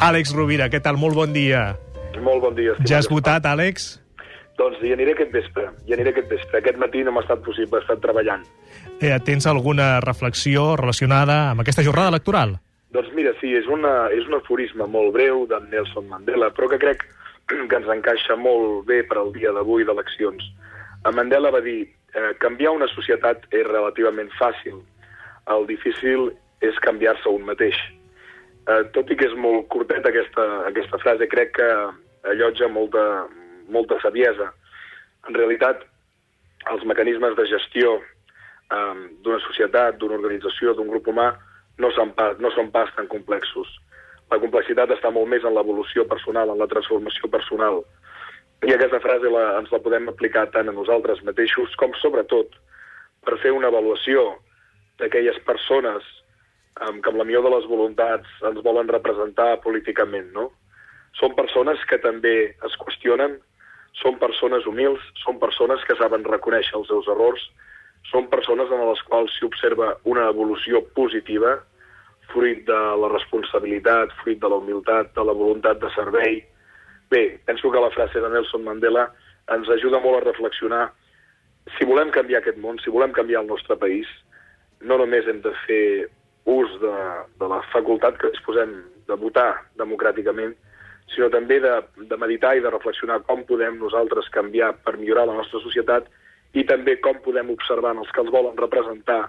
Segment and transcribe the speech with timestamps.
[0.00, 0.96] Àlex Rovira, què tal?
[0.96, 1.74] Molt bon dia.
[2.24, 2.72] Molt bon dia.
[2.88, 3.98] Ja has votat, Àlex?
[4.56, 5.66] Doncs hi aniré aquest vespre.
[5.84, 6.62] Hi aniré aquest vespre.
[6.62, 8.46] Aquest matí no m'ha estat possible, he estat treballant.
[9.00, 12.56] Eh, tens alguna reflexió relacionada amb aquesta jornada electoral?
[12.96, 16.80] Doncs mira, sí, és, una, és un aforisme molt breu de Nelson Mandela, però que
[16.80, 17.04] crec
[17.52, 20.48] que ens encaixa molt bé per al dia d'avui d'eleccions.
[21.04, 24.80] En Mandela va dir eh, canviar una societat és relativament fàcil.
[25.52, 26.30] El difícil
[26.64, 27.76] és canviar-se un mateix.
[28.70, 31.68] Eh, tot i que és molt curteta aquesta, aquesta frase, crec que
[32.30, 33.04] allotja molta,
[33.72, 34.50] molta saviesa.
[35.28, 35.82] En realitat,
[36.70, 41.32] els mecanismes de gestió eh, d'una societat, d'una organització, d'un grup humà,
[41.80, 43.72] no són, pas, no són pas tan complexos.
[44.30, 47.82] La complexitat està molt més en l'evolució personal, en la transformació personal.
[48.68, 52.54] I aquesta frase la, ens la podem aplicar tant a nosaltres mateixos com, sobretot,
[53.26, 54.36] per fer una avaluació
[55.00, 56.04] d'aquelles persones
[56.80, 60.48] que amb la millor de les voluntats ens volen representar políticament, no?
[61.18, 62.34] Són persones que també
[62.66, 63.36] es qüestionen,
[64.00, 67.42] són persones humils, són persones que saben reconèixer els seus errors,
[68.08, 71.58] són persones en les quals s'hi observa una evolució positiva,
[72.30, 76.40] fruit de la responsabilitat, fruit de la humilitat, de la voluntat de servei.
[77.10, 79.08] Bé, penso que la frase de Nelson Mandela
[79.50, 80.86] ens ajuda molt a reflexionar
[81.76, 84.08] si volem canviar aquest món, si volem canviar el nostre país,
[84.80, 85.84] no només hem de fer
[86.48, 86.96] ús de,
[87.40, 88.72] de la facultat que disposem
[89.08, 90.54] de votar democràticament,
[91.10, 91.74] sinó també de,
[92.06, 96.06] de meditar i de reflexionar com podem nosaltres canviar per millorar la nostra societat
[96.54, 99.24] i també com podem observar els que els volen representar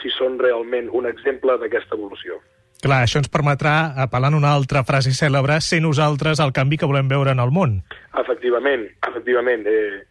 [0.00, 2.40] si són realment un exemple d'aquesta evolució.
[2.82, 7.08] Clar, això ens permetrà, apel·lant una altra frase cèlebre, ser nosaltres el canvi que volem
[7.08, 7.78] veure en el món.
[8.20, 9.64] Efectivament, efectivament.
[9.64, 10.04] Eh,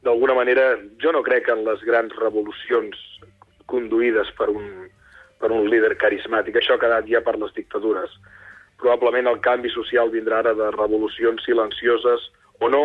[0.00, 2.96] D'alguna manera, jo no crec en les grans revolucions
[3.68, 4.88] conduïdes per un,
[5.40, 6.60] per un líder carismàtic.
[6.60, 8.12] Això ha quedat ja per les dictadures.
[8.80, 12.28] Probablement el canvi social vindrà ara de revolucions silencioses
[12.60, 12.84] o no,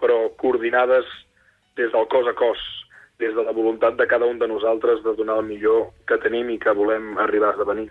[0.00, 1.06] però coordinades
[1.78, 2.60] des del cos a cos,
[3.20, 6.50] des de la voluntat de cada un de nosaltres de donar el millor que tenim
[6.50, 7.90] i que volem arribar a esdevenir.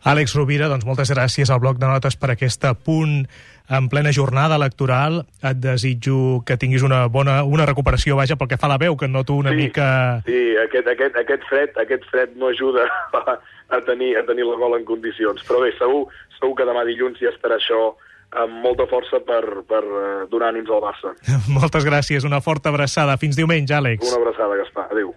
[0.00, 3.26] Àlex Rovira, doncs moltes gràcies al bloc de notes per aquest punt
[3.70, 5.22] en plena jornada electoral.
[5.44, 8.96] Et desitjo que tinguis una bona una recuperació, vaja, pel que fa a la veu,
[8.96, 9.88] que noto una sí, mica...
[10.26, 13.38] Sí, aquest, aquest, aquest, fred, aquest fred no ajuda a,
[13.76, 15.44] a, tenir, a tenir la gola en condicions.
[15.46, 16.06] Però bé, segur,
[16.38, 17.92] segur que demà dilluns ja estarà això
[18.40, 19.82] amb molta força per, per
[20.30, 21.14] donar ànims al Barça.
[21.60, 23.18] Moltes gràcies, una forta abraçada.
[23.20, 24.06] Fins diumenge, Àlex.
[24.06, 24.88] Una abraçada, Gaspar.
[24.90, 25.14] Adéu.